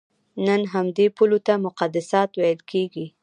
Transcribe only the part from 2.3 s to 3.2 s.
ویل کېږي.